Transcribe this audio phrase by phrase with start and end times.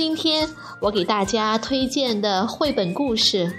[0.00, 0.48] 今天
[0.80, 3.52] 我给大家推荐的绘本故事，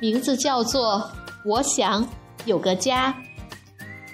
[0.00, 1.00] 名字叫做
[1.44, 2.06] 《我想
[2.44, 3.12] 有个家》。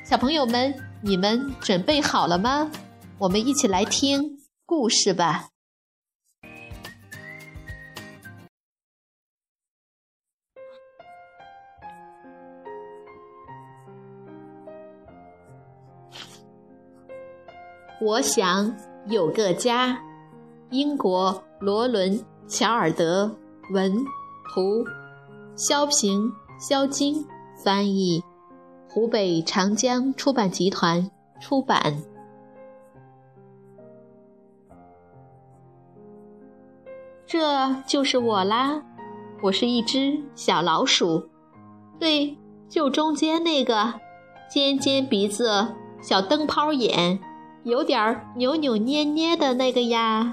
[0.02, 2.70] 小朋友们，你们准备好了吗？
[3.18, 5.50] 我们一起来听故事吧。
[18.00, 18.74] 我想
[19.08, 19.98] 有个家，
[20.70, 21.44] 英国。
[21.61, 23.34] 罗伦·乔尔德
[23.73, 23.92] 文
[24.55, 24.84] 图，
[25.56, 27.27] 肖平、肖金
[27.64, 28.23] 翻译，
[28.89, 32.01] 湖北长江出版集团出版。
[37.27, 38.81] 这就是我啦，
[39.42, 41.29] 我是一只小老鼠，
[41.98, 43.95] 对，就中间那个，
[44.48, 47.19] 尖尖鼻子、小灯泡眼、
[47.64, 50.33] 有点扭扭捏捏的那个呀。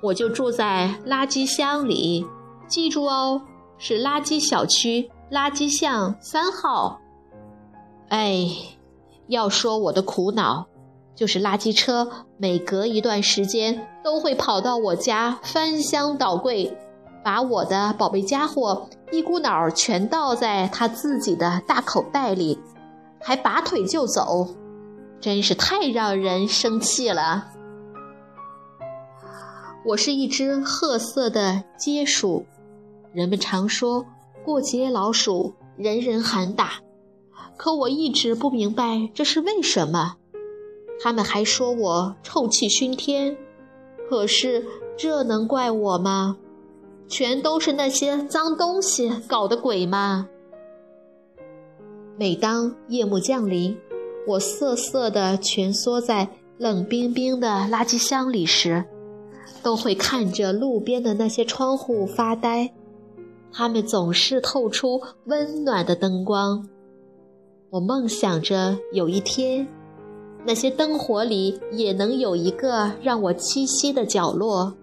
[0.00, 2.24] 我就住在垃圾箱里，
[2.66, 3.42] 记住哦，
[3.78, 7.00] 是垃圾小区垃圾巷三号。
[8.08, 8.46] 哎，
[9.26, 10.66] 要说我的苦恼，
[11.14, 16.76] 就是垃圾车每隔一段时间都会跑到我家翻箱倒柜，
[17.24, 22.58] 把我的宝贝家伙一股脑儿全倒在他自己的大口袋里，
[23.20, 24.48] 还拔腿就走，
[25.20, 27.48] 真是太让人生气了。
[29.84, 32.44] 我是一只褐色的街鼠，
[33.12, 34.04] 人们常说
[34.44, 36.80] 过街老鼠人人喊打，
[37.56, 40.16] 可我一直不明白这是为什么。
[41.00, 43.36] 他们还说我臭气熏天，
[44.10, 46.36] 可是这能怪我吗？
[47.06, 50.28] 全都是那些脏东西搞的鬼吗？
[52.18, 53.78] 每当夜幕降临，
[54.26, 56.28] 我瑟瑟地蜷缩在
[56.58, 58.84] 冷冰冰的垃圾箱里时。
[59.62, 62.72] 都会看着路边的那些窗户发呆，
[63.52, 66.68] 它们总是透出温暖的灯光。
[67.70, 69.66] 我梦想着有一天，
[70.46, 74.74] 那些灯火里也能有一个让我栖息的角落，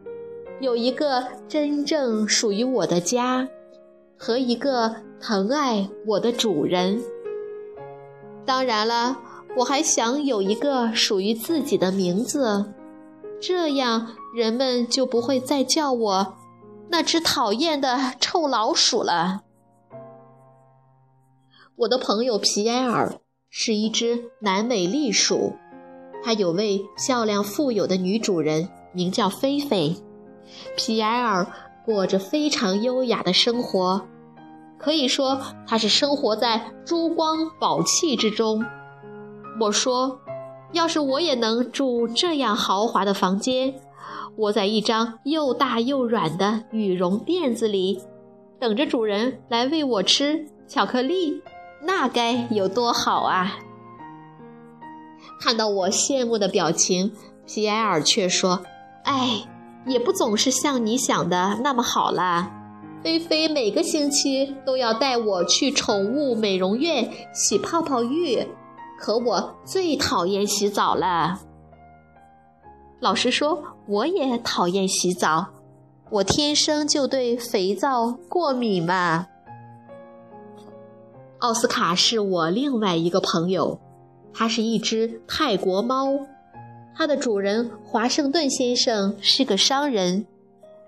[0.59, 3.47] 有一个真正属于我的家，
[4.17, 7.01] 和一个疼爱我的主人。
[8.45, 9.17] 当然了，
[9.57, 12.65] 我还想有一个属于自己的名字。
[13.41, 16.35] 这样，人们就不会再叫我
[16.89, 19.41] 那只讨厌的臭老鼠了。
[21.75, 23.19] 我的朋友皮埃尔
[23.49, 25.53] 是一只南美栗鼠，
[26.23, 29.95] 它有位漂亮富有的女主人，名叫菲菲。
[30.77, 31.45] 皮埃尔
[31.85, 34.07] 过着非常优雅的生活，
[34.79, 38.65] 可以说他是生活在珠光宝气之中。
[39.59, 40.19] 我说。
[40.75, 43.73] 要是我也能住这样豪华的房间，
[44.35, 48.01] 窝在一张又大又软的羽绒垫子里，
[48.59, 51.41] 等着主人来喂我吃巧克力，
[51.81, 53.55] 那该有多好啊！
[55.39, 57.13] 看到我羡慕的表情，
[57.47, 58.61] 皮埃尔却说
[59.05, 59.45] ：“哎，
[59.87, 62.51] 也不总是像你想的那么好啦。
[63.01, 68.45] 菲菲每个星期都要带我去宠物美容院洗泡泡浴。”
[68.97, 71.41] 可我最讨厌洗澡了。
[72.99, 75.47] 老实说，我也讨厌洗澡，
[76.09, 79.27] 我天生就对肥皂过敏嘛。
[81.39, 83.79] 奥斯卡是我另外一个朋友，
[84.33, 86.07] 它是一只泰国猫，
[86.95, 90.25] 它的主人华盛顿先生是个商人，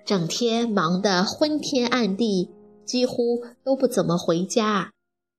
[0.05, 2.49] 整天忙得昏天暗地，
[2.85, 4.91] 几乎都不怎么回家。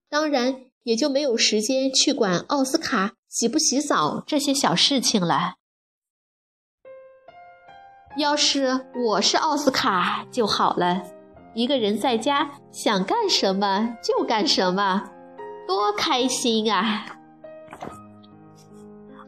[0.08, 0.67] 当然。
[0.88, 5.56] 也就没有时间去管奥斯卡洗不洗澡这些小事情了。
[8.16, 11.02] 要是我是奥斯卡就好了，
[11.54, 15.10] 一个人在家想干什么就干什么，
[15.66, 17.04] 多开心啊！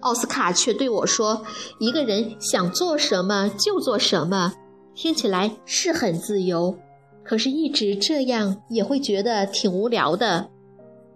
[0.01, 1.45] 奥斯卡却对我说
[1.79, 4.55] ：“一个人想做什么就做什么，
[4.95, 6.75] 听起来是很自由，
[7.23, 10.49] 可是一直这样也会觉得挺无聊的。”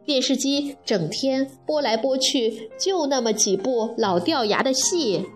[0.04, 5.26] 电视机整天播来播去，就那么几部老掉牙的戏，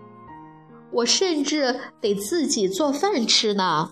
[0.91, 3.91] 我甚至得自己做饭吃呢。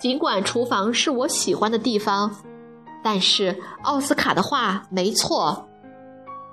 [0.00, 2.34] 尽管厨房是我喜欢的地方，
[3.02, 5.68] 但是奥斯卡的话没错。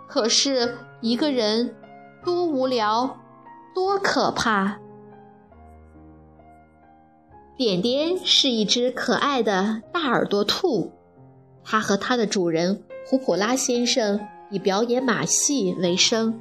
[0.08, 1.74] 可是一个人
[2.26, 3.18] 多无聊，
[3.74, 4.78] 多可怕。
[7.56, 10.92] 点点是一只可爱的大耳朵兔，
[11.64, 14.20] 它和它的主人胡普拉先生
[14.50, 16.40] 以表演马戏为生，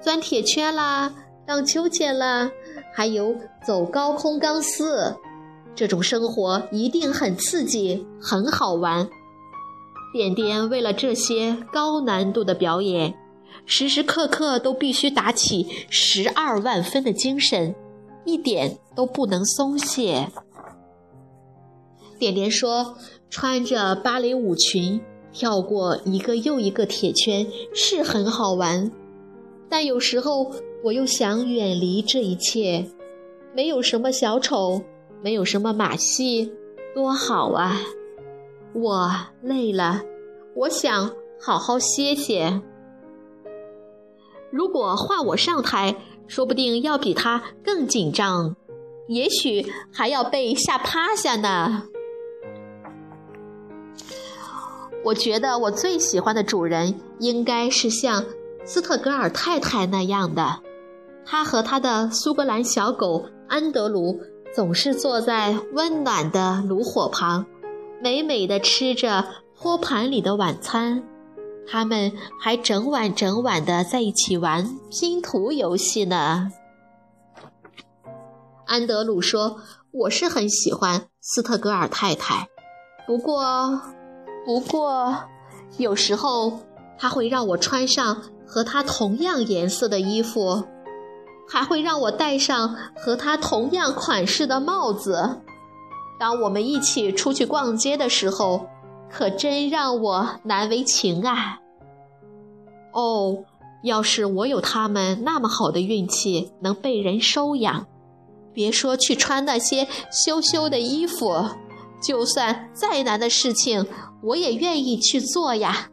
[0.00, 1.12] 钻铁圈啦，
[1.46, 2.50] 荡秋千啦，
[2.94, 3.34] 还有
[3.66, 5.16] 走高空钢丝。
[5.74, 9.08] 这种生活一定很刺激，很好玩。
[10.12, 13.14] 点点为了这些高难度的表演，
[13.66, 17.74] 时时刻刻都必须打起十二万分的精神，
[18.24, 20.28] 一点都不能松懈。
[22.18, 22.96] 点点说
[23.30, 25.00] ：“穿着芭蕾舞裙
[25.32, 28.90] 跳过一个又一个铁圈是很好玩，
[29.68, 30.52] 但有时候
[30.84, 32.86] 我又想远离这一切，
[33.54, 34.82] 没有什么小丑。”
[35.22, 36.50] 没有什么马戏，
[36.94, 37.78] 多好啊！
[38.72, 39.10] 我
[39.42, 40.00] 累了，
[40.56, 42.62] 我想好好歇歇。
[44.50, 45.94] 如果换我上台，
[46.26, 48.56] 说不定要比他更紧张，
[49.08, 51.89] 也许还要被吓趴下呢。
[55.04, 58.24] 我觉得我最喜欢的主人应该是像
[58.64, 60.60] 斯特格尔太太那样的，
[61.24, 64.20] 他和他的苏格兰小狗安德鲁。
[64.52, 67.46] 总是坐在温暖的炉火旁，
[68.02, 69.24] 美美的吃着
[69.56, 71.04] 托盘里的晚餐。
[71.68, 72.10] 他们
[72.40, 76.50] 还整晚整晚的在一起玩拼图游戏呢。
[78.66, 79.60] 安德鲁说
[79.94, 82.48] ：“我是很喜欢斯特格尔太太，
[83.06, 83.80] 不过，
[84.50, 85.16] 不过，
[85.78, 86.58] 有时候
[86.98, 90.64] 他会让我穿上和他同样颜色的衣服。”
[91.48, 95.40] 还会让我戴上和他同样款式的帽子。
[96.18, 98.66] 当我们一起出去逛街的时候，
[99.08, 101.58] 可真让我难为情啊！
[102.92, 103.44] 哦，
[103.82, 107.86] 要是我有他们那么好的运气，能被人收养，
[108.52, 111.46] 别说去穿那些羞羞的衣服，
[112.00, 113.84] 就算再难的事情，
[114.22, 115.90] 我也愿意去做呀。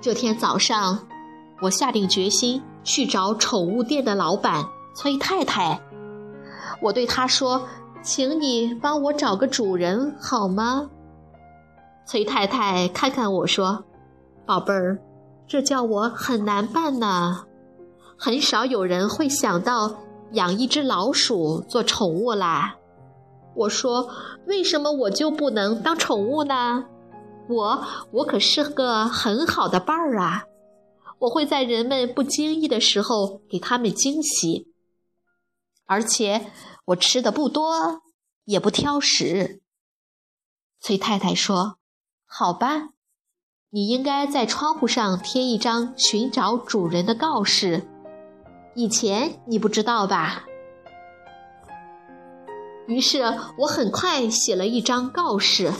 [0.00, 1.06] 这天早上，
[1.60, 2.62] 我下定决心。
[2.84, 5.78] 去找宠物店的老板崔太太，
[6.80, 7.68] 我对他说
[8.00, 10.88] ：“请你帮我找个主人好吗？”
[12.06, 13.84] 崔太太看看我说
[14.46, 14.98] ：“宝贝儿，
[15.46, 17.44] 这叫我很难办呢。
[18.16, 19.92] 很少有人会想到
[20.32, 22.76] 养一只老鼠做宠物啦。”
[23.58, 24.08] 我说
[24.46, 26.86] ：“为什么我就不能当宠物呢？
[27.48, 30.44] 我我可是个很好的伴儿啊！”
[31.20, 34.72] 我会在人们不经意的时候给他们惊喜，
[35.86, 36.52] 而且
[36.86, 38.02] 我吃的不多，
[38.44, 39.60] 也不挑食。
[40.80, 41.78] 崔太太说
[42.24, 42.90] ：“好吧，
[43.70, 47.88] 你应该在窗户上贴一张寻找主人的告示。
[48.76, 50.44] 以前你不知道吧？”
[52.88, 53.22] 于是
[53.58, 55.70] 我很快写了一张告示。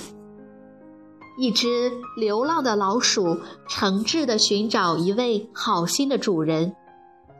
[1.41, 3.39] 一只流浪的老鼠
[3.69, 6.75] 诚挚地寻找一位好心的主人，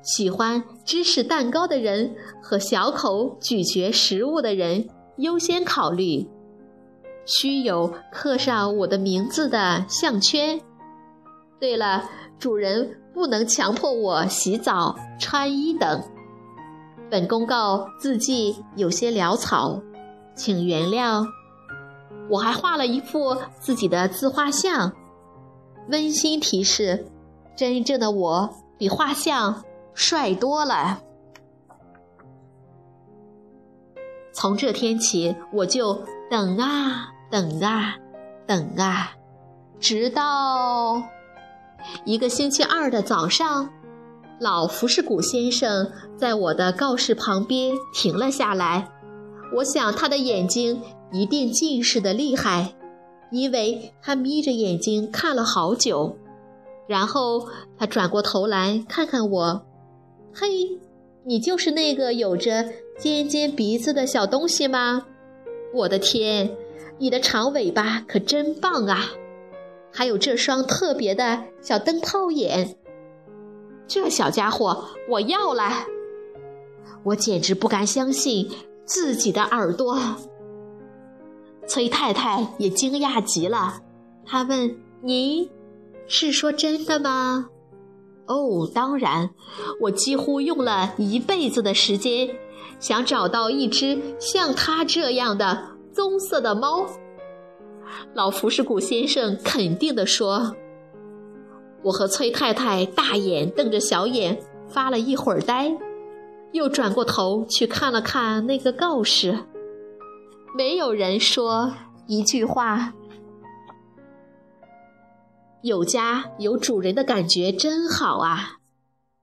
[0.03, 6.29] 喜欢芝士蛋糕的人和小口咀嚼食物的人优先考虑。
[7.27, 10.61] 需有刻上我的名字的项圈。
[11.61, 12.09] 对了，
[12.39, 16.03] 主人不能强迫我洗澡、穿衣等。
[17.11, 19.81] 本公告字迹有些潦草，
[20.35, 21.27] 请原谅。
[22.29, 24.93] 我还画了一幅自己的自画像，
[25.89, 27.07] 温馨提示：
[27.57, 31.01] 真正的我比画像帅多了。
[34.35, 37.97] 从这天起，我就等啊等啊
[38.47, 39.13] 等啊，
[39.81, 41.03] 直到
[42.05, 43.71] 一个星期二的早上，
[44.41, 48.91] 老福士古先生在我的告示旁边停了下来。
[49.57, 50.81] 我想他的眼睛。
[51.11, 52.75] 一定近视的厉害，
[53.31, 56.19] 因为他眯着眼睛看了好久，
[56.87, 59.63] 然后他转过头来看看我，
[60.35, 60.47] 嘿，
[61.25, 62.63] 你就是那个有着
[62.99, 65.07] 尖尖鼻子的小东西吗？
[65.73, 66.55] 我的天，
[66.99, 69.07] 你的长尾巴可真棒啊！
[69.91, 72.77] 还有这双特别的小灯泡眼，
[73.89, 75.87] 这小家伙我要了，
[77.03, 78.51] 我简直不敢相信
[78.85, 79.99] 自己的耳朵。
[81.67, 83.81] 崔太太也惊讶极了，
[84.27, 85.49] 她问：“您
[86.07, 87.49] 是说真的吗？”
[88.29, 89.31] 哦，当然，
[89.81, 92.29] 我几乎用了一辈子的时间，
[92.79, 96.87] 想找到一只像它这样的棕色的猫。
[98.13, 100.55] 老福士古先生肯定地说
[101.83, 105.77] ：“我和崔太太大眼瞪着小眼，发了一会儿呆，
[106.53, 109.39] 又转过头去看了看那个告示。
[110.57, 111.73] 没有人说
[112.07, 112.95] 一句话。
[115.63, 118.59] 有家有主人的感觉真好啊！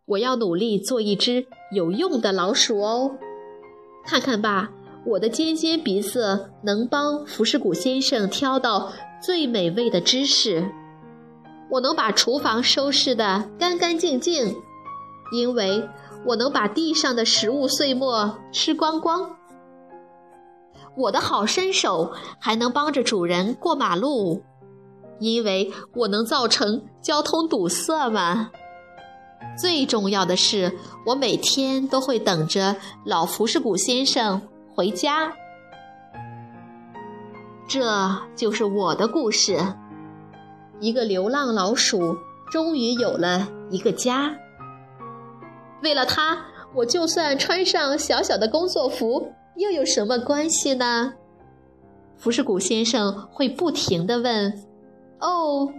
[0.06, 3.18] 我要努力做一只有用的老鼠哦。
[4.06, 4.72] 看看吧。”
[5.06, 10.68] 我的尖尖鼻子能帮福士古先生挑到最美味的芝士，
[11.70, 14.56] 我能把厨房收拾得干干净净，
[15.32, 15.88] 因为
[16.26, 19.38] 我能把地上的食物碎末吃光光。
[20.96, 24.44] 我的好身手还能帮着主人过马路，
[25.20, 28.52] 因为我能造成交通堵塞嘛。
[29.58, 34.42] 最重要的是，我每天都会等着老福士古先生。
[34.74, 35.32] 回家，
[37.68, 39.58] 这就是我的故事。
[40.80, 42.18] 一个流浪老鼠
[42.50, 44.36] 终于有了一个家。
[45.82, 46.38] 为了它，
[46.74, 51.14] 我就算穿上小小的工作服，又有什么关系呢？
[52.18, 54.54] 福士古先生会不停地问
[55.20, 55.70] ：“哦，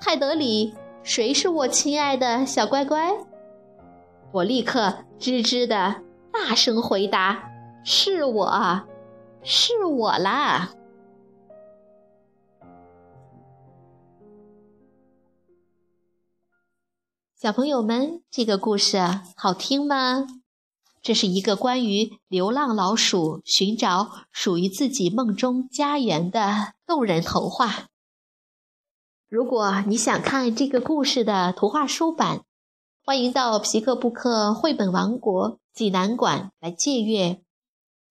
[0.00, 3.12] 泰德里，谁是我亲爱的小乖乖？”
[4.32, 5.94] 我立刻吱吱的
[6.32, 7.42] 大声回答。
[7.84, 8.82] 是我，
[9.42, 10.70] 是我啦！
[17.44, 18.96] 小朋友们，这个故事
[19.36, 20.26] 好听吗？
[21.02, 27.88] 这是一个关于流浪老鼠寻找属于自己梦中家园的动人童话。
[29.28, 32.40] 如果你想看这个故事的图画书版，
[33.04, 37.42] 欢迎到皮克布克绘本王国济南馆来借阅。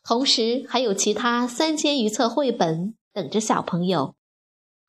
[0.04, 4.14] 同时还有其他三千余册绘本等着小朋友。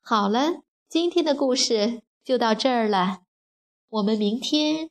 [0.02, 3.20] 好了，今天的故事就到这儿了，
[3.94, 4.90] 我们明天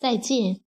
[0.00, 0.63] 再见。